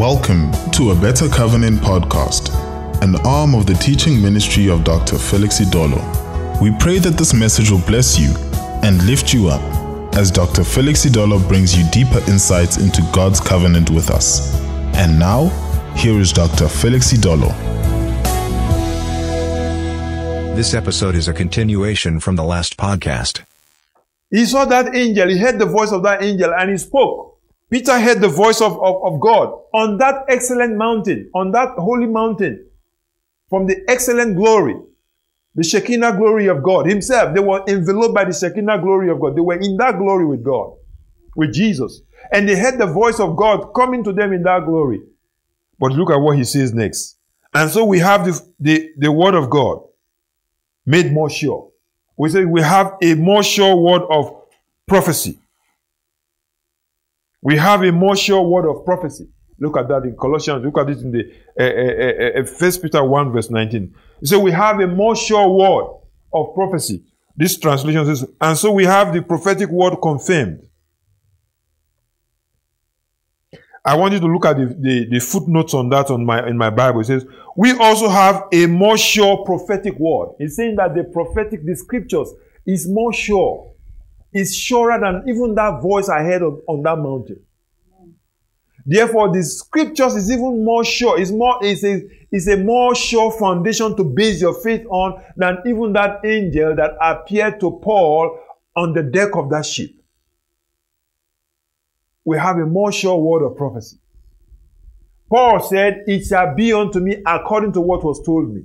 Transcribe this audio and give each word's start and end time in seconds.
Welcome 0.00 0.50
to 0.70 0.92
a 0.92 0.94
Better 0.94 1.28
Covenant 1.28 1.78
podcast, 1.80 2.48
an 3.02 3.16
arm 3.16 3.54
of 3.54 3.66
the 3.66 3.74
teaching 3.74 4.22
ministry 4.22 4.70
of 4.70 4.82
Dr. 4.82 5.18
Felix 5.18 5.60
Idolor. 5.60 6.58
We 6.58 6.74
pray 6.78 6.98
that 7.00 7.18
this 7.18 7.34
message 7.34 7.70
will 7.70 7.82
bless 7.82 8.18
you 8.18 8.32
and 8.82 9.04
lift 9.04 9.34
you 9.34 9.48
up 9.48 9.60
as 10.16 10.30
Dr. 10.30 10.64
Felix 10.64 11.04
Idolor 11.04 11.46
brings 11.46 11.76
you 11.76 11.84
deeper 11.90 12.16
insights 12.30 12.78
into 12.78 13.02
God's 13.12 13.40
covenant 13.40 13.90
with 13.90 14.08
us. 14.08 14.58
And 14.96 15.18
now, 15.18 15.48
here 15.94 16.18
is 16.18 16.32
Dr. 16.32 16.66
Felix 16.66 17.12
Idolor. 17.12 17.54
This 20.56 20.72
episode 20.72 21.14
is 21.14 21.28
a 21.28 21.34
continuation 21.34 22.20
from 22.20 22.36
the 22.36 22.44
last 22.44 22.78
podcast. 22.78 23.42
He 24.30 24.46
saw 24.46 24.64
that 24.64 24.96
angel, 24.96 25.28
he 25.28 25.36
heard 25.36 25.58
the 25.58 25.66
voice 25.66 25.92
of 25.92 26.02
that 26.04 26.22
angel, 26.22 26.54
and 26.54 26.70
he 26.70 26.78
spoke. 26.78 27.29
Peter 27.70 27.98
heard 28.00 28.20
the 28.20 28.28
voice 28.28 28.60
of, 28.60 28.72
of, 28.82 29.04
of 29.04 29.20
God 29.20 29.54
on 29.72 29.96
that 29.98 30.24
excellent 30.28 30.76
mountain, 30.76 31.30
on 31.34 31.52
that 31.52 31.70
holy 31.78 32.06
mountain, 32.06 32.66
from 33.48 33.66
the 33.66 33.84
excellent 33.88 34.36
glory, 34.36 34.74
the 35.54 35.62
Shekinah 35.62 36.16
glory 36.16 36.48
of 36.48 36.62
God 36.62 36.86
Himself. 36.86 37.34
They 37.34 37.40
were 37.40 37.62
enveloped 37.68 38.14
by 38.14 38.24
the 38.24 38.32
Shekinah 38.32 38.80
glory 38.80 39.08
of 39.10 39.20
God. 39.20 39.36
They 39.36 39.40
were 39.40 39.58
in 39.58 39.76
that 39.76 39.98
glory 39.98 40.26
with 40.26 40.44
God, 40.44 40.74
with 41.36 41.54
Jesus. 41.54 42.00
And 42.32 42.48
they 42.48 42.58
heard 42.58 42.78
the 42.78 42.86
voice 42.86 43.20
of 43.20 43.36
God 43.36 43.72
coming 43.74 44.02
to 44.04 44.12
them 44.12 44.32
in 44.32 44.42
that 44.42 44.64
glory. 44.64 45.00
But 45.78 45.92
look 45.92 46.10
at 46.10 46.16
what 46.16 46.36
He 46.36 46.44
says 46.44 46.74
next. 46.74 47.18
And 47.54 47.70
so 47.70 47.84
we 47.84 48.00
have 48.00 48.24
the, 48.24 48.40
the, 48.58 48.90
the 48.96 49.12
word 49.12 49.34
of 49.34 49.48
God 49.48 49.82
made 50.86 51.12
more 51.12 51.30
sure. 51.30 51.70
We 52.16 52.28
say 52.28 52.44
we 52.44 52.62
have 52.62 52.96
a 53.02 53.14
more 53.14 53.42
sure 53.42 53.76
word 53.76 54.02
of 54.10 54.42
prophecy. 54.86 55.38
We 57.42 57.56
have 57.56 57.82
a 57.82 57.92
more 57.92 58.16
sure 58.16 58.42
word 58.42 58.68
of 58.68 58.84
prophecy. 58.84 59.28
Look 59.58 59.76
at 59.76 59.88
that 59.88 60.04
in 60.04 60.16
Colossians. 60.16 60.64
Look 60.64 60.78
at 60.78 60.90
it 60.90 60.98
in 60.98 61.12
the 61.12 61.32
uh, 61.58 62.38
uh, 62.38 62.40
uh, 62.40 62.46
First 62.46 62.82
Peter 62.82 63.02
1 63.04 63.32
verse 63.32 63.50
19. 63.50 63.94
So 64.24 64.38
we 64.38 64.50
have 64.52 64.80
a 64.80 64.86
more 64.86 65.16
sure 65.16 65.48
word 65.48 66.00
of 66.32 66.54
prophecy. 66.54 67.04
This 67.36 67.58
translation 67.58 68.04
says, 68.04 68.28
and 68.40 68.56
so 68.56 68.70
we 68.70 68.84
have 68.84 69.12
the 69.12 69.22
prophetic 69.22 69.70
word 69.70 69.96
confirmed. 70.02 70.62
I 73.82 73.96
want 73.96 74.12
you 74.12 74.20
to 74.20 74.26
look 74.26 74.44
at 74.44 74.58
the, 74.58 74.66
the, 74.66 75.06
the, 75.10 75.20
footnotes 75.20 75.72
on 75.72 75.88
that 75.88 76.10
on 76.10 76.24
my 76.24 76.46
in 76.46 76.58
my 76.58 76.68
Bible. 76.68 77.00
It 77.00 77.06
says, 77.06 77.24
we 77.56 77.72
also 77.78 78.08
have 78.08 78.44
a 78.52 78.66
more 78.66 78.98
sure 78.98 79.42
prophetic 79.44 79.98
word. 79.98 80.34
It's 80.38 80.56
saying 80.56 80.76
that 80.76 80.94
the 80.94 81.04
prophetic, 81.04 81.64
the 81.64 81.74
scriptures, 81.74 82.28
is 82.66 82.86
more 82.86 83.12
sure 83.12 83.72
is 84.32 84.56
surer 84.56 84.98
than 85.00 85.24
even 85.28 85.54
that 85.54 85.80
voice 85.80 86.08
I 86.08 86.22
heard 86.22 86.42
on, 86.42 86.60
on 86.68 86.82
that 86.82 86.96
mountain. 86.96 87.40
Therefore, 88.86 89.32
the 89.32 89.42
scriptures 89.42 90.16
is 90.16 90.30
even 90.30 90.64
more 90.64 90.84
sure. 90.84 91.20
It's 91.20 91.30
more, 91.30 91.58
it's 91.62 91.84
a, 91.84 92.02
it's 92.32 92.48
a 92.48 92.56
more 92.56 92.94
sure 92.94 93.30
foundation 93.30 93.96
to 93.96 94.04
base 94.04 94.40
your 94.40 94.54
faith 94.62 94.86
on 94.88 95.22
than 95.36 95.58
even 95.66 95.92
that 95.92 96.24
angel 96.24 96.74
that 96.76 96.92
appeared 97.00 97.60
to 97.60 97.78
Paul 97.82 98.38
on 98.74 98.92
the 98.92 99.02
deck 99.02 99.36
of 99.36 99.50
that 99.50 99.66
ship. 99.66 99.90
We 102.24 102.38
have 102.38 102.56
a 102.56 102.66
more 102.66 102.92
sure 102.92 103.18
word 103.18 103.44
of 103.44 103.56
prophecy. 103.56 103.98
Paul 105.28 105.60
said, 105.60 106.04
It 106.06 106.24
shall 106.26 106.54
be 106.54 106.72
unto 106.72 107.00
me 107.00 107.22
according 107.26 107.72
to 107.74 107.80
what 107.80 108.02
was 108.02 108.24
told 108.24 108.52
me. 108.52 108.64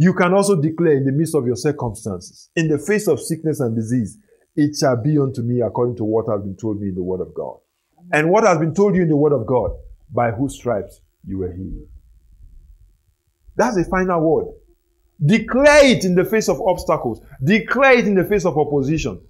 You 0.00 0.14
can 0.14 0.32
also 0.32 0.58
declare 0.58 0.96
in 0.96 1.04
the 1.04 1.12
midst 1.12 1.34
of 1.34 1.44
your 1.44 1.56
circumstances, 1.56 2.48
in 2.56 2.68
the 2.68 2.78
face 2.78 3.06
of 3.06 3.20
sickness 3.20 3.60
and 3.60 3.76
disease, 3.76 4.16
it 4.56 4.74
shall 4.74 4.96
be 4.96 5.18
unto 5.18 5.42
me 5.42 5.60
according 5.60 5.96
to 5.96 6.04
what 6.04 6.24
has 6.26 6.40
been 6.40 6.56
told 6.56 6.80
me 6.80 6.88
in 6.88 6.94
the 6.94 7.02
Word 7.02 7.20
of 7.20 7.34
God. 7.34 7.58
And 8.10 8.30
what 8.30 8.44
has 8.44 8.56
been 8.56 8.72
told 8.72 8.96
you 8.96 9.02
in 9.02 9.10
the 9.10 9.16
Word 9.16 9.34
of 9.34 9.46
God, 9.46 9.72
by 10.10 10.30
whose 10.30 10.54
stripes 10.54 11.02
you 11.26 11.36
were 11.36 11.52
healed. 11.52 11.86
That's 13.56 13.76
the 13.76 13.84
final 13.84 14.22
word. 14.22 14.46
Declare 15.22 15.84
it 15.84 16.06
in 16.06 16.14
the 16.14 16.24
face 16.24 16.48
of 16.48 16.62
obstacles. 16.62 17.20
Declare 17.44 17.98
it 17.98 18.06
in 18.06 18.14
the 18.14 18.24
face 18.24 18.46
of 18.46 18.56
opposition. 18.56 19.20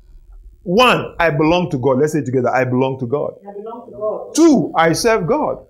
One, 0.62 1.16
I 1.19 1.30
belong 1.30 1.70
to 1.72 1.78
God. 1.78 1.98
Let's 1.98 2.12
say 2.12 2.22
together, 2.22 2.48
I 2.48 2.62
belong 2.62 3.00
to 3.00 3.06
God. 3.06 3.32
I 3.41 3.53
belong 3.54 3.91
to 3.91 3.97
God. 3.97 4.34
Two, 4.36 4.72
I 4.76 4.92
serve 4.92 5.26
God. 5.26 5.66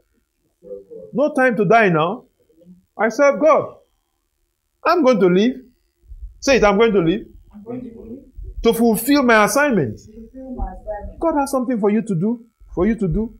No 1.14 1.32
time 1.32 1.56
to 1.56 1.64
die 1.64 1.88
now. 1.88 2.26
I 2.98 3.08
serve 3.08 3.40
God. 3.40 3.76
I'm 4.84 5.04
going 5.04 5.20
to 5.20 5.26
live. 5.26 5.56
Say 6.40 6.56
it, 6.56 6.64
I'm 6.64 6.78
going 6.78 6.92
to 6.92 7.00
live. 7.00 7.26
Going 7.64 7.82
to, 7.82 8.22
to 8.62 8.72
fulfill 8.72 9.22
my 9.22 9.44
assignment. 9.44 10.00
fulfill 10.00 10.54
my 10.54 10.72
assignment. 10.72 11.20
God 11.20 11.34
has 11.38 11.50
something 11.50 11.78
for 11.78 11.90
you 11.90 12.02
to 12.02 12.14
do. 12.14 12.44
For 12.74 12.86
you 12.86 12.94
to 12.94 13.08
do. 13.08 13.34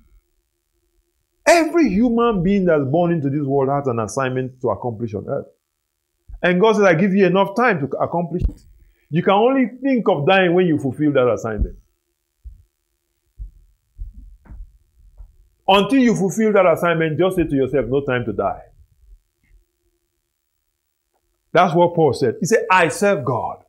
Every 1.46 1.88
human 1.88 2.42
being 2.42 2.66
that's 2.66 2.84
born 2.84 3.12
into 3.12 3.30
this 3.30 3.42
world 3.42 3.70
has 3.70 3.86
an 3.86 3.98
assignment 3.98 4.60
to 4.60 4.68
accomplish 4.68 5.14
on 5.14 5.26
earth. 5.28 5.46
And 6.42 6.60
God 6.60 6.76
says, 6.76 6.84
I 6.84 6.94
give 6.94 7.12
you 7.12 7.26
enough 7.26 7.56
time 7.56 7.80
to 7.80 7.86
accomplish 7.96 8.42
it. 8.48 8.60
You 9.10 9.22
can 9.22 9.34
only 9.34 9.66
think 9.82 10.08
of 10.08 10.26
dying 10.26 10.54
when 10.54 10.66
you 10.66 10.78
fulfill 10.78 11.12
that 11.12 11.28
assignment. 11.28 11.76
Until 15.66 15.98
you 15.98 16.14
fulfill 16.16 16.52
that 16.52 16.66
assignment, 16.66 17.18
just 17.18 17.36
say 17.36 17.44
to 17.44 17.54
yourself, 17.54 17.86
no 17.88 18.04
time 18.04 18.24
to 18.24 18.32
die. 18.32 18.60
That's 21.52 21.74
what 21.74 21.94
Paul 21.94 22.12
said. 22.12 22.36
He 22.40 22.46
said, 22.46 22.66
I 22.70 22.88
serve 22.88 23.24
God. 23.24 23.64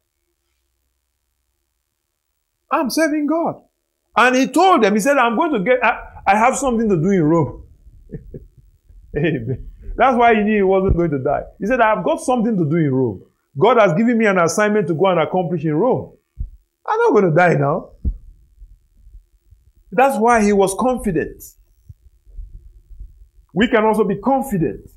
I'm 2.72 2.90
serving 2.90 3.28
God. 3.28 3.62
And 4.16 4.36
he 4.36 4.47
told 4.47 4.84
them, 4.84 4.94
he 4.94 5.00
said, 5.00 5.18
I'm 5.18 5.36
going 5.36 5.53
to 5.53 5.59
get, 5.59 5.84
I, 5.84 6.00
I 6.28 6.36
have 6.38 6.56
something 6.58 6.88
to 6.90 6.96
do 6.97 7.09
in 7.09 7.24
Rome. 7.24 7.64
Amen. 9.18 9.68
That's 9.96 10.16
why 10.16 10.36
he 10.36 10.42
knew 10.42 10.56
he 10.56 10.64
wasn't 10.64 10.96
going 10.96 11.12
to 11.12 11.19
die. 11.19 11.44
He 11.59 11.66
said, 11.66 11.81
I've 11.81 12.03
got 12.03 12.22
something 12.22 12.58
to 12.58 12.69
do 12.69 12.78
in 12.78 12.94
Rome. 12.94 13.24
God 13.59 13.78
has 13.78 13.94
given 13.94 14.18
me 14.18 14.25
an 14.25 14.38
assignment 14.38 14.88
to 14.88 14.94
go 14.94 15.08
and 15.08 15.19
accomplish 15.19 15.66
in 15.66 15.74
Rome. 15.74 16.16
I'm 16.86 16.98
not 17.00 17.12
going 17.12 17.30
to 17.30 17.36
die 17.36 17.56
now. 17.56 17.92
That's 19.92 20.18
why 20.18 20.42
he 20.42 20.53
was 20.53 20.74
confident. 20.80 21.44
We 23.53 23.68
can 23.68 23.84
also 23.84 24.06
be 24.06 24.16
confident 24.16 24.90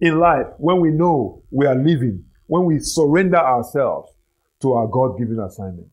in 0.00 0.18
life 0.18 0.46
when 0.58 0.80
we 0.80 0.90
know 0.90 1.42
we 1.50 1.66
are 1.66 1.74
living, 1.74 2.24
when 2.46 2.64
we 2.64 2.78
surrender 2.78 3.36
ourselves 3.36 4.12
to 4.60 4.72
our 4.72 4.86
God 4.86 5.18
given 5.18 5.38
assignment. 5.40 5.88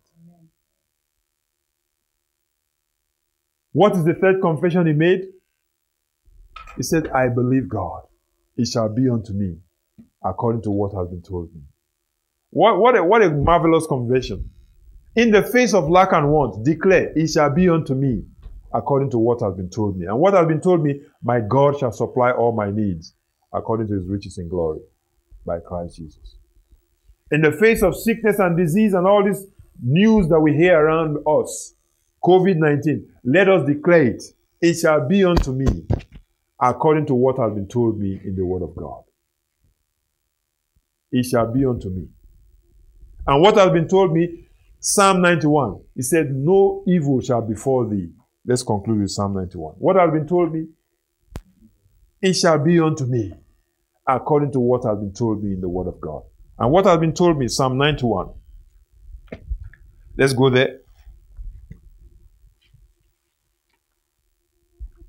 What 3.73 3.95
is 3.95 4.03
the 4.05 4.15
third 4.15 4.41
confession 4.41 4.87
he 4.87 4.93
made? 4.93 5.25
He 6.77 6.83
said, 6.83 7.09
I 7.09 7.27
believe 7.29 7.69
God. 7.69 8.03
It 8.55 8.67
shall 8.67 8.89
be 8.89 9.09
unto 9.09 9.33
me 9.33 9.57
according 10.23 10.63
to 10.63 10.71
what 10.71 10.93
has 10.95 11.07
been 11.09 11.21
told 11.21 11.53
me. 11.53 11.61
What, 12.49 12.79
what, 12.79 12.97
a, 12.97 13.03
what 13.03 13.21
a 13.21 13.29
marvelous 13.29 13.85
confession. 13.85 14.49
In 15.15 15.31
the 15.31 15.43
face 15.43 15.73
of 15.73 15.89
lack 15.89 16.11
and 16.13 16.29
want, 16.29 16.65
declare, 16.65 17.11
It 17.15 17.27
shall 17.27 17.53
be 17.53 17.69
unto 17.69 17.93
me 17.93 18.23
according 18.73 19.11
to 19.11 19.17
what 19.17 19.41
has 19.41 19.53
been 19.53 19.69
told 19.69 19.97
me. 19.97 20.05
And 20.05 20.19
what 20.19 20.33
has 20.33 20.47
been 20.47 20.61
told 20.61 20.83
me, 20.83 21.01
my 21.21 21.39
God 21.39 21.77
shall 21.77 21.91
supply 21.91 22.31
all 22.31 22.51
my 22.51 22.71
needs 22.71 23.13
according 23.53 23.87
to 23.87 23.93
his 23.93 24.07
riches 24.07 24.37
in 24.37 24.49
glory 24.49 24.79
by 25.45 25.59
Christ 25.59 25.97
Jesus. 25.97 26.37
In 27.31 27.41
the 27.41 27.51
face 27.51 27.81
of 27.83 27.95
sickness 27.95 28.39
and 28.39 28.57
disease 28.57 28.93
and 28.93 29.05
all 29.05 29.23
this 29.23 29.45
news 29.81 30.27
that 30.29 30.39
we 30.39 30.53
hear 30.53 30.79
around 30.79 31.17
us, 31.27 31.73
COVID 32.23 32.57
19, 32.57 33.07
let 33.25 33.49
us 33.49 33.67
declare 33.67 34.03
it. 34.03 34.23
It 34.61 34.75
shall 34.75 35.07
be 35.07 35.23
unto 35.23 35.51
me 35.51 35.85
according 36.59 37.05
to 37.07 37.13
what 37.13 37.37
has 37.37 37.53
been 37.53 37.67
told 37.67 37.99
me 37.99 38.19
in 38.23 38.35
the 38.35 38.45
Word 38.45 38.63
of 38.63 38.75
God. 38.75 39.03
It 41.11 41.25
shall 41.25 41.51
be 41.51 41.65
unto 41.65 41.89
me. 41.89 42.07
And 43.25 43.41
what 43.41 43.55
has 43.57 43.69
been 43.71 43.87
told 43.87 44.13
me, 44.13 44.47
Psalm 44.79 45.21
91, 45.21 45.81
he 45.95 46.01
said, 46.01 46.31
No 46.31 46.83
evil 46.87 47.21
shall 47.21 47.41
befall 47.41 47.87
thee. 47.87 48.09
Let's 48.45 48.63
conclude 48.63 49.01
with 49.01 49.11
Psalm 49.11 49.33
91. 49.35 49.73
What 49.77 49.97
has 49.97 50.11
been 50.11 50.27
told 50.27 50.53
me? 50.53 50.67
It 52.27 52.33
shall 52.33 52.59
be 52.59 52.77
unto 52.77 53.05
me 53.05 53.31
according 54.05 54.51
to 54.51 54.59
what 54.59 54.83
has 54.83 54.99
been 54.99 55.13
told 55.13 55.41
me 55.41 55.53
in 55.53 55.61
the 55.61 55.69
Word 55.69 55.87
of 55.87 56.01
God. 56.01 56.23
And 56.59 56.69
what 56.71 56.85
has 56.85 56.97
been 56.97 57.13
told 57.13 57.37
me, 57.37 57.47
Psalm 57.47 57.77
91. 57.77 58.33
Let's 60.17 60.33
go 60.33 60.49
there. 60.49 60.79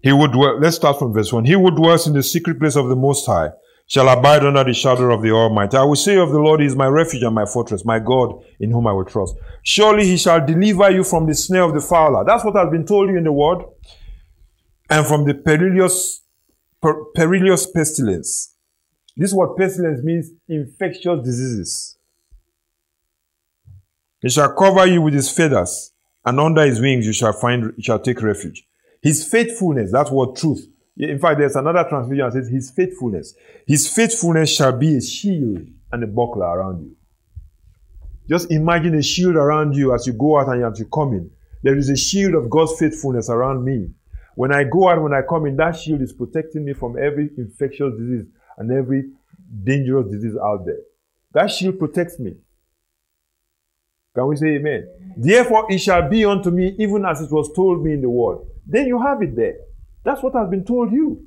He 0.00 0.12
would 0.12 0.30
dwell, 0.30 0.60
let's 0.60 0.76
start 0.76 1.00
from 1.00 1.12
verse 1.12 1.32
1. 1.32 1.44
He 1.44 1.54
who 1.54 1.72
dwells 1.72 2.06
in 2.06 2.12
the 2.12 2.22
secret 2.22 2.60
place 2.60 2.76
of 2.76 2.88
the 2.88 2.94
Most 2.94 3.26
High 3.26 3.50
shall 3.88 4.08
abide 4.08 4.44
under 4.44 4.62
the 4.62 4.72
shadow 4.72 5.12
of 5.12 5.20
the 5.20 5.32
Almighty. 5.32 5.76
I 5.76 5.82
will 5.82 5.96
say 5.96 6.16
of 6.18 6.30
the 6.30 6.38
Lord, 6.38 6.60
He 6.60 6.66
is 6.66 6.76
my 6.76 6.86
refuge 6.86 7.24
and 7.24 7.34
my 7.34 7.46
fortress, 7.46 7.84
my 7.84 7.98
God 7.98 8.44
in 8.60 8.70
whom 8.70 8.86
I 8.86 8.92
will 8.92 9.04
trust. 9.04 9.34
Surely 9.64 10.04
He 10.04 10.16
shall 10.16 10.46
deliver 10.46 10.88
you 10.92 11.02
from 11.02 11.26
the 11.26 11.34
snare 11.34 11.64
of 11.64 11.74
the 11.74 11.80
fowler. 11.80 12.24
That's 12.24 12.44
what 12.44 12.54
has 12.54 12.70
been 12.70 12.86
told 12.86 13.10
you 13.10 13.16
in 13.16 13.24
the 13.24 13.32
Word. 13.32 13.64
And 14.88 15.04
from 15.04 15.24
the 15.24 15.34
perilous, 15.34 16.22
per, 16.80 17.04
perilous 17.14 17.66
pestilence. 17.70 18.54
This 19.16 19.32
word 19.32 19.56
pestilence 19.56 20.02
means 20.02 20.30
infectious 20.48 21.24
diseases. 21.24 21.98
He 24.20 24.30
shall 24.30 24.54
cover 24.54 24.86
you 24.86 25.02
with 25.02 25.14
his 25.14 25.30
feathers, 25.30 25.92
and 26.24 26.40
under 26.40 26.64
his 26.64 26.80
wings 26.80 27.06
you 27.06 27.12
shall 27.12 27.32
find, 27.32 27.72
you 27.76 27.82
shall 27.82 28.00
take 28.00 28.22
refuge. 28.22 28.64
His 29.00 29.26
faithfulness, 29.26 29.92
that's 29.92 30.10
what 30.10 30.36
truth. 30.36 30.66
In 30.96 31.18
fact, 31.20 31.38
there's 31.38 31.54
another 31.54 31.84
translation 31.88 32.24
that 32.24 32.32
says 32.32 32.48
his 32.48 32.70
faithfulness. 32.70 33.34
His 33.66 33.88
faithfulness 33.88 34.54
shall 34.54 34.76
be 34.76 34.96
a 34.96 35.00
shield 35.00 35.68
and 35.92 36.02
a 36.02 36.06
buckler 36.06 36.46
around 36.46 36.82
you. 36.82 36.96
Just 38.28 38.50
imagine 38.50 38.94
a 38.94 39.02
shield 39.02 39.36
around 39.36 39.74
you 39.74 39.94
as 39.94 40.06
you 40.06 40.12
go 40.12 40.38
out 40.38 40.48
and 40.48 40.64
as 40.64 40.78
you 40.78 40.86
come 40.86 41.12
in. 41.14 41.30
There 41.62 41.76
is 41.76 41.88
a 41.88 41.96
shield 41.96 42.34
of 42.34 42.50
God's 42.50 42.78
faithfulness 42.78 43.30
around 43.30 43.64
me. 43.64 43.90
When 44.38 44.54
I 44.54 44.62
go 44.62 44.88
out, 44.88 45.02
when 45.02 45.12
I 45.12 45.22
come 45.28 45.46
in, 45.46 45.56
that 45.56 45.72
shield 45.72 46.00
is 46.00 46.12
protecting 46.12 46.64
me 46.64 46.72
from 46.72 46.96
every 46.96 47.28
infectious 47.36 47.92
disease 47.98 48.24
and 48.56 48.70
every 48.70 49.10
dangerous 49.64 50.12
disease 50.12 50.36
out 50.40 50.64
there. 50.64 50.78
That 51.32 51.48
shield 51.48 51.76
protects 51.76 52.20
me. 52.20 52.36
Can 54.14 54.28
we 54.28 54.36
say 54.36 54.46
amen? 54.54 55.14
Therefore, 55.16 55.66
it 55.68 55.78
shall 55.78 56.08
be 56.08 56.24
unto 56.24 56.52
me 56.52 56.76
even 56.78 57.04
as 57.04 57.20
it 57.20 57.32
was 57.32 57.52
told 57.52 57.84
me 57.84 57.94
in 57.94 58.00
the 58.00 58.08
word. 58.08 58.38
Then 58.64 58.86
you 58.86 59.02
have 59.02 59.20
it 59.22 59.34
there. 59.34 59.56
That's 60.04 60.22
what 60.22 60.34
has 60.34 60.48
been 60.48 60.64
told 60.64 60.92
you. 60.92 61.26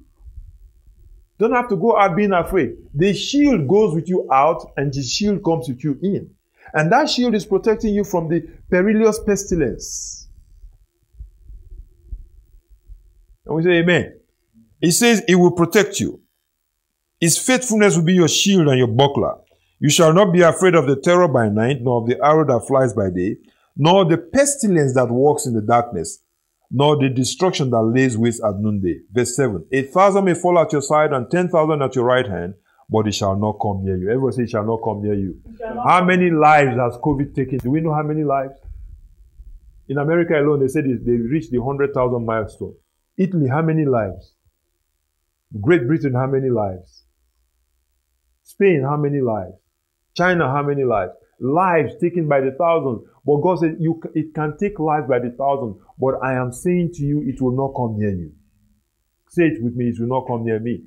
Don't 1.37 1.51
have 1.51 1.67
to 1.67 1.75
go 1.75 1.97
out 1.97 2.15
being 2.15 2.31
afraid. 2.31 2.77
The 2.93 3.13
shield 3.13 3.67
goes 3.67 3.93
with 3.93 4.07
you 4.07 4.25
out, 4.31 4.71
and 4.77 4.93
the 4.93 5.03
shield 5.03 5.43
comes 5.43 5.67
with 5.67 5.83
you 5.83 5.99
in. 6.01 6.33
And 6.73 6.89
that 6.93 7.09
shield 7.09 7.35
is 7.35 7.45
protecting 7.45 7.93
you 7.93 8.05
from 8.05 8.29
the 8.29 8.47
perilous 8.69 9.19
pestilence. 9.19 10.20
And 13.45 13.55
we 13.55 13.63
say, 13.63 13.79
Amen. 13.79 14.19
He 14.79 14.91
says, 14.91 15.23
It 15.27 15.35
will 15.35 15.51
protect 15.51 15.99
you. 15.99 16.21
His 17.19 17.37
faithfulness 17.37 17.95
will 17.95 18.03
be 18.03 18.13
your 18.13 18.27
shield 18.27 18.67
and 18.67 18.77
your 18.77 18.87
buckler. 18.87 19.35
You 19.79 19.89
shall 19.89 20.13
not 20.13 20.33
be 20.33 20.41
afraid 20.41 20.75
of 20.75 20.87
the 20.87 20.95
terror 20.95 21.27
by 21.27 21.49
night, 21.49 21.81
nor 21.81 22.01
of 22.01 22.07
the 22.07 22.23
arrow 22.23 22.45
that 22.45 22.67
flies 22.67 22.93
by 22.93 23.09
day, 23.09 23.37
nor 23.75 24.05
the 24.05 24.17
pestilence 24.17 24.93
that 24.95 25.09
walks 25.09 25.45
in 25.45 25.53
the 25.53 25.61
darkness, 25.61 26.19
nor 26.69 26.97
the 26.97 27.09
destruction 27.09 27.69
that 27.71 27.81
lays 27.81 28.17
waste 28.17 28.43
at 28.43 28.59
noonday. 28.59 28.99
Verse 29.11 29.35
7 29.35 29.65
A 29.71 29.83
thousand 29.83 30.25
may 30.25 30.33
fall 30.33 30.59
at 30.59 30.71
your 30.71 30.81
side 30.81 31.13
and 31.13 31.29
ten 31.29 31.49
thousand 31.49 31.81
at 31.81 31.95
your 31.95 32.05
right 32.05 32.27
hand, 32.27 32.55
but 32.89 33.07
it 33.07 33.13
shall 33.13 33.35
not 33.35 33.59
come 33.61 33.83
near 33.83 33.97
you. 33.97 34.09
Everybody 34.09 34.35
say, 34.35 34.43
it 34.43 34.49
shall 34.49 34.65
not 34.65 34.81
come 34.83 35.01
near 35.01 35.13
you. 35.13 35.41
How 35.85 36.03
many 36.03 36.29
lives 36.29 36.77
has 36.77 36.97
COVID 37.01 37.33
taken? 37.33 37.57
Do 37.59 37.71
we 37.71 37.81
know 37.81 37.93
how 37.93 38.03
many 38.03 38.23
lives? 38.23 38.53
In 39.87 39.97
America 39.97 40.39
alone, 40.39 40.59
they 40.59 40.67
said 40.67 40.85
they 40.85 41.11
reached 41.11 41.51
the 41.51 41.59
100,000 41.59 42.25
milestone. 42.25 42.75
Italy, 43.21 43.47
how 43.47 43.61
many 43.61 43.85
lives? 43.85 44.33
Great 45.59 45.85
Britain, 45.87 46.13
how 46.13 46.27
many 46.27 46.49
lives? 46.49 47.03
Spain, 48.43 48.83
how 48.83 48.97
many 48.97 49.21
lives? 49.21 49.53
China, 50.15 50.47
how 50.51 50.63
many 50.63 50.83
lives? 50.83 51.13
Lives 51.39 51.93
taken 51.99 52.27
by 52.27 52.41
the 52.41 52.51
thousands. 52.51 53.07
But 53.25 53.37
God 53.41 53.59
said, 53.59 53.77
you, 53.79 54.01
it 54.15 54.33
can 54.33 54.57
take 54.57 54.79
lives 54.79 55.07
by 55.07 55.19
the 55.19 55.31
thousands, 55.37 55.77
but 55.99 56.15
I 56.23 56.33
am 56.33 56.51
saying 56.51 56.91
to 56.95 57.03
you, 57.03 57.21
it 57.27 57.41
will 57.41 57.55
not 57.55 57.73
come 57.75 57.99
near 57.99 58.11
you. 58.11 58.31
Say 59.29 59.43
it 59.43 59.63
with 59.63 59.75
me, 59.75 59.89
it 59.89 59.99
will 59.99 60.07
not 60.07 60.27
come 60.27 60.43
near 60.43 60.59
me. 60.59 60.83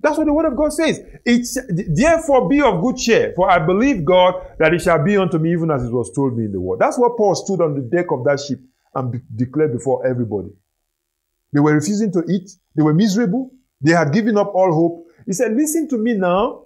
That's 0.00 0.16
what 0.16 0.26
the 0.26 0.32
word 0.32 0.46
of 0.46 0.56
God 0.56 0.72
says. 0.72 1.00
It's 1.26 1.58
therefore 1.68 2.48
be 2.48 2.62
of 2.62 2.80
good 2.80 2.96
cheer, 2.96 3.32
for 3.36 3.50
I 3.50 3.58
believe 3.58 4.04
God 4.04 4.34
that 4.58 4.72
it 4.72 4.80
shall 4.80 5.04
be 5.04 5.16
unto 5.16 5.38
me 5.38 5.52
even 5.52 5.70
as 5.70 5.84
it 5.84 5.92
was 5.92 6.12
told 6.14 6.38
me 6.38 6.44
in 6.46 6.52
the 6.52 6.60
word. 6.60 6.78
That's 6.78 6.98
what 6.98 7.16
Paul 7.16 7.34
stood 7.34 7.60
on 7.60 7.74
the 7.74 7.82
deck 7.82 8.06
of 8.12 8.24
that 8.24 8.40
ship 8.40 8.60
and 8.94 9.12
be- 9.12 9.20
declared 9.36 9.72
before 9.72 10.06
everybody. 10.06 10.50
They 11.52 11.60
were 11.60 11.74
refusing 11.74 12.12
to 12.12 12.24
eat. 12.28 12.50
They 12.76 12.82
were 12.82 12.94
miserable. 12.94 13.52
They 13.80 13.92
had 13.92 14.12
given 14.12 14.36
up 14.36 14.54
all 14.54 14.72
hope. 14.72 15.06
He 15.26 15.32
said, 15.32 15.54
Listen 15.54 15.88
to 15.88 15.98
me 15.98 16.14
now. 16.14 16.64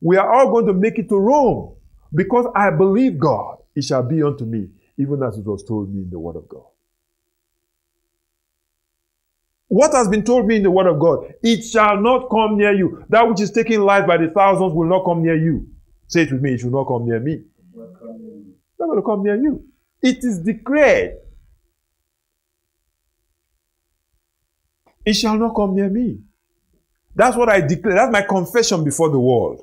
We 0.00 0.16
are 0.16 0.32
all 0.32 0.50
going 0.50 0.66
to 0.66 0.72
make 0.72 0.98
it 0.98 1.08
to 1.10 1.16
Rome 1.18 1.76
because 2.14 2.46
I 2.54 2.70
believe 2.70 3.18
God. 3.18 3.58
It 3.74 3.84
shall 3.84 4.02
be 4.02 4.22
unto 4.22 4.44
me, 4.44 4.68
even 4.98 5.22
as 5.22 5.38
it 5.38 5.44
was 5.46 5.64
told 5.64 5.94
me 5.94 6.02
in 6.02 6.10
the 6.10 6.18
Word 6.18 6.36
of 6.36 6.48
God. 6.48 6.64
What 9.68 9.94
has 9.94 10.08
been 10.08 10.22
told 10.22 10.46
me 10.46 10.56
in 10.56 10.62
the 10.62 10.70
Word 10.70 10.86
of 10.86 10.98
God? 10.98 11.32
It 11.42 11.62
shall 11.62 11.98
not 11.98 12.28
come 12.30 12.58
near 12.58 12.74
you. 12.74 13.04
That 13.08 13.26
which 13.26 13.40
is 13.40 13.50
taking 13.50 13.80
life 13.80 14.06
by 14.06 14.18
the 14.18 14.28
thousands 14.28 14.74
will 14.74 14.86
not 14.86 15.04
come 15.04 15.22
near 15.22 15.36
you. 15.36 15.66
Say 16.08 16.22
it 16.22 16.32
with 16.32 16.42
me, 16.42 16.52
it 16.52 16.64
will 16.64 16.72
not 16.72 16.88
come 16.88 17.06
near 17.06 17.20
me. 17.20 17.40
It's 17.74 18.78
not 18.78 18.86
going 18.86 18.98
to 18.98 19.02
come 19.02 19.22
near 19.22 19.36
you. 19.36 19.64
It 20.02 20.18
is 20.24 20.40
declared. 20.40 21.14
It 25.04 25.14
shall 25.14 25.36
not 25.36 25.54
come 25.54 25.74
near 25.74 25.88
me. 25.88 26.20
That's 27.14 27.36
what 27.36 27.48
I 27.48 27.60
declare. 27.60 27.94
That's 27.94 28.12
my 28.12 28.22
confession 28.22 28.84
before 28.84 29.10
the 29.10 29.18
world. 29.18 29.62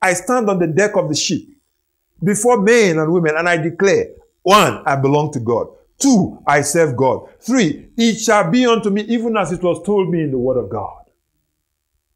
I 0.00 0.14
stand 0.14 0.48
on 0.48 0.58
the 0.58 0.66
deck 0.66 0.96
of 0.96 1.08
the 1.08 1.14
ship 1.14 1.42
before 2.22 2.60
men 2.60 2.98
and 2.98 3.12
women 3.12 3.34
and 3.36 3.48
I 3.48 3.56
declare, 3.56 4.06
one, 4.42 4.82
I 4.86 4.96
belong 4.96 5.32
to 5.32 5.40
God. 5.40 5.68
Two, 5.98 6.40
I 6.46 6.62
serve 6.62 6.96
God. 6.96 7.28
Three, 7.40 7.88
it 7.96 8.20
shall 8.20 8.50
be 8.50 8.64
unto 8.66 8.90
me 8.90 9.02
even 9.02 9.36
as 9.36 9.50
it 9.52 9.62
was 9.62 9.82
told 9.84 10.08
me 10.08 10.22
in 10.22 10.30
the 10.30 10.38
word 10.38 10.56
of 10.56 10.70
God. 10.70 11.04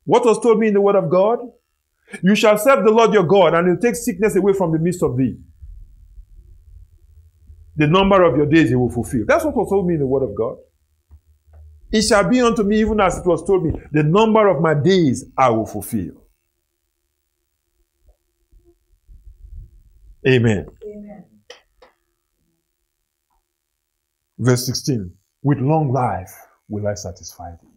What 0.04 0.24
was 0.24 0.40
told 0.40 0.58
me 0.58 0.68
in 0.68 0.74
the 0.74 0.80
word 0.80 0.96
of 0.96 1.10
God? 1.10 1.40
You 2.22 2.34
shall 2.34 2.58
serve 2.58 2.84
the 2.84 2.90
Lord 2.90 3.12
your 3.12 3.24
God 3.24 3.54
and 3.54 3.66
he'll 3.66 3.78
take 3.78 3.96
sickness 3.96 4.36
away 4.36 4.52
from 4.52 4.72
the 4.72 4.78
midst 4.78 5.02
of 5.02 5.16
thee. 5.16 5.38
The 7.76 7.86
number 7.86 8.22
of 8.22 8.36
your 8.36 8.46
days 8.46 8.68
he 8.68 8.74
will 8.74 8.90
fulfill. 8.90 9.24
That's 9.26 9.44
what 9.44 9.56
was 9.56 9.68
told 9.68 9.86
me 9.86 9.94
in 9.94 10.00
the 10.00 10.06
word 10.06 10.22
of 10.22 10.34
God. 10.36 10.58
It 11.92 12.02
shall 12.02 12.28
be 12.28 12.40
unto 12.40 12.62
me 12.62 12.80
even 12.80 13.00
as 13.00 13.18
it 13.18 13.26
was 13.26 13.44
told 13.46 13.64
me. 13.64 13.72
The 13.92 14.02
number 14.02 14.48
of 14.48 14.62
my 14.62 14.74
days 14.74 15.26
I 15.36 15.50
will 15.50 15.66
fulfill. 15.66 16.22
Amen. 20.26 20.66
Amen. 20.84 21.24
Verse 24.38 24.64
16 24.66 25.12
With 25.42 25.58
long 25.58 25.92
life 25.92 26.32
will 26.68 26.86
I 26.86 26.94
satisfy 26.94 27.52
thee. 27.52 27.68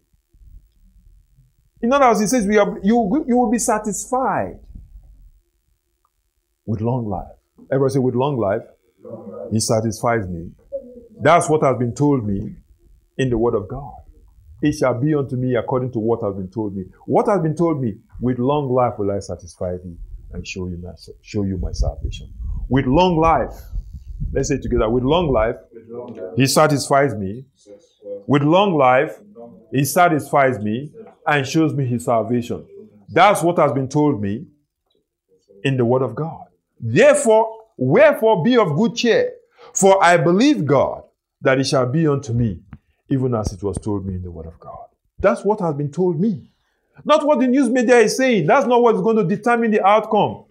In 1.82 1.92
other 1.92 2.06
words, 2.06 2.20
he 2.20 2.26
says, 2.26 2.46
we 2.46 2.56
are, 2.56 2.78
you, 2.82 3.24
you 3.28 3.36
will 3.36 3.50
be 3.50 3.58
satisfied 3.58 4.58
with 6.64 6.80
long 6.80 7.06
life. 7.06 7.26
Everybody 7.70 7.92
say, 7.94 7.98
with 7.98 8.14
long 8.14 8.38
life, 8.38 8.62
long 9.02 9.30
life, 9.30 9.52
he 9.52 9.60
satisfies 9.60 10.26
me. 10.26 10.50
That's 11.20 11.50
what 11.50 11.62
has 11.62 11.76
been 11.76 11.94
told 11.94 12.26
me 12.26 12.56
in 13.18 13.30
the 13.30 13.36
word 13.36 13.54
of 13.54 13.68
God. 13.68 13.92
It 14.62 14.72
shall 14.72 14.98
be 14.98 15.14
unto 15.14 15.36
me 15.36 15.54
according 15.54 15.92
to 15.92 15.98
what 15.98 16.22
has 16.22 16.34
been 16.34 16.48
told 16.48 16.74
me. 16.74 16.84
What 17.06 17.28
has 17.28 17.40
been 17.40 17.54
told 17.54 17.80
me, 17.80 17.98
with 18.20 18.38
long 18.38 18.70
life 18.70 18.94
will 18.98 19.10
I 19.10 19.18
satisfy 19.18 19.76
thee 19.76 19.96
and 20.32 20.46
show 20.46 20.66
you 20.68 20.78
my, 20.78 20.92
show 21.22 21.44
you 21.44 21.58
my 21.58 21.72
salvation. 21.72 22.32
With 22.68 22.86
long 22.86 23.18
life, 23.18 23.54
let's 24.32 24.48
say 24.48 24.58
together, 24.58 24.88
with 24.88 25.04
long 25.04 25.30
life, 25.30 25.56
he 26.36 26.46
satisfies 26.46 27.14
me. 27.14 27.44
With 28.26 28.42
long 28.42 28.74
life, 28.76 29.18
he 29.72 29.84
satisfies 29.84 30.58
me 30.58 30.90
and 31.26 31.46
shows 31.46 31.74
me 31.74 31.84
his 31.86 32.04
salvation. 32.06 32.66
That's 33.08 33.42
what 33.42 33.58
has 33.58 33.72
been 33.72 33.88
told 33.88 34.20
me 34.20 34.46
in 35.64 35.76
the 35.76 35.84
word 35.84 36.02
of 36.02 36.14
God. 36.14 36.46
Therefore, 36.80 37.64
wherefore 37.76 38.42
be 38.42 38.56
of 38.56 38.74
good 38.76 38.94
cheer, 38.94 39.32
for 39.74 40.02
I 40.02 40.16
believe 40.16 40.64
God 40.64 41.02
that 41.42 41.58
it 41.58 41.64
shall 41.64 41.86
be 41.86 42.06
unto 42.08 42.32
me, 42.32 42.60
even 43.08 43.34
as 43.34 43.52
it 43.52 43.62
was 43.62 43.78
told 43.78 44.06
me 44.06 44.14
in 44.14 44.22
the 44.22 44.30
word 44.30 44.46
of 44.46 44.58
God. 44.58 44.86
That's 45.18 45.44
what 45.44 45.60
has 45.60 45.74
been 45.74 45.90
told 45.90 46.20
me. 46.20 46.50
Not 47.04 47.26
what 47.26 47.40
the 47.40 47.46
news 47.46 47.68
media 47.68 47.98
is 47.98 48.16
saying. 48.16 48.46
That's 48.46 48.66
not 48.66 48.82
what's 48.82 49.00
going 49.00 49.16
to 49.16 49.24
determine 49.24 49.70
the 49.70 49.86
outcome. 49.86 50.44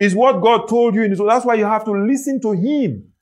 It's 0.00 0.14
what 0.14 0.40
God 0.40 0.68
told 0.68 0.94
you 0.94 1.02
in 1.02 1.10
His 1.10 1.20
word. 1.20 1.30
That's 1.30 1.44
why 1.44 1.54
you 1.54 1.64
have 1.64 1.84
to 1.84 1.92
listen 1.92 2.40
to 2.40 2.52
Him. 2.52 3.12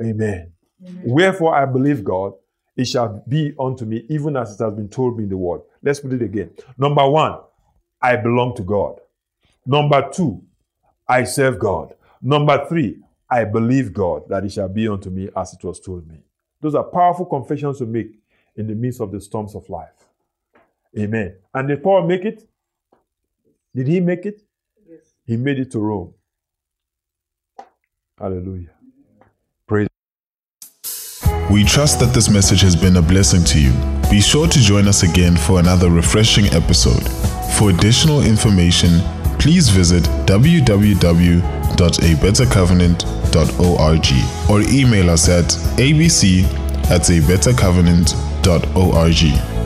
Amen. 0.00 0.52
Amen. 0.82 1.02
Wherefore 1.04 1.54
I 1.54 1.66
believe 1.66 2.04
God, 2.04 2.34
it 2.76 2.86
shall 2.86 3.22
be 3.28 3.52
unto 3.58 3.84
me, 3.84 4.04
even 4.08 4.36
as 4.36 4.58
it 4.58 4.64
has 4.64 4.72
been 4.72 4.88
told 4.88 5.18
me 5.18 5.24
in 5.24 5.30
the 5.30 5.36
word. 5.36 5.60
Let's 5.82 6.00
put 6.00 6.12
it 6.12 6.22
again. 6.22 6.50
Number 6.78 7.08
one, 7.08 7.38
I 8.00 8.16
belong 8.16 8.56
to 8.56 8.62
God. 8.62 9.00
Number 9.66 10.08
two, 10.10 10.42
I 11.06 11.24
serve 11.24 11.58
God. 11.58 11.94
Number 12.22 12.64
three, 12.66 12.98
I 13.30 13.44
believe 13.44 13.92
God 13.92 14.28
that 14.28 14.44
it 14.44 14.52
shall 14.52 14.68
be 14.68 14.88
unto 14.88 15.08
me 15.08 15.28
as 15.36 15.54
it 15.54 15.62
was 15.62 15.78
told 15.78 16.08
me. 16.08 16.16
Those 16.60 16.74
are 16.74 16.82
powerful 16.84 17.26
confessions 17.26 17.78
to 17.78 17.86
make 17.86 18.18
in 18.56 18.66
the 18.66 18.74
midst 18.74 19.00
of 19.00 19.12
the 19.12 19.20
storms 19.20 19.54
of 19.54 19.68
life. 19.70 20.04
Amen. 20.98 21.36
And 21.54 21.68
did 21.68 21.80
Paul 21.82 22.06
make 22.06 22.24
it? 22.24 22.48
Did 23.74 23.86
he 23.86 24.00
make 24.00 24.26
it? 24.26 24.42
Yes. 24.88 25.14
He 25.24 25.36
made 25.36 25.60
it 25.60 25.70
to 25.70 25.78
Rome. 25.78 26.12
Hallelujah. 28.18 28.70
Praise. 29.66 29.86
We 31.50 31.64
trust 31.64 32.00
that 32.00 32.12
this 32.12 32.28
message 32.28 32.60
has 32.62 32.74
been 32.74 32.96
a 32.96 33.02
blessing 33.02 33.44
to 33.44 33.60
you. 33.60 33.72
Be 34.10 34.20
sure 34.20 34.48
to 34.48 34.58
join 34.58 34.88
us 34.88 35.04
again 35.04 35.36
for 35.36 35.60
another 35.60 35.88
refreshing 35.88 36.46
episode. 36.46 37.08
For 37.56 37.70
additional 37.70 38.22
information, 38.22 39.00
please 39.38 39.68
visit 39.68 40.02
www.abettercovenant.org 40.26 43.19
or 44.48 44.62
email 44.62 45.10
us 45.10 45.28
at 45.28 45.44
abc 45.78 46.44
at 46.90 47.02
abettercovenant.org. 47.02 49.59